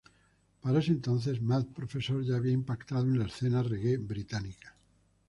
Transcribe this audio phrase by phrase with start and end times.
[0.61, 4.75] Para ese entonces, Mad Professor ya había impactado a la escena reggae británica.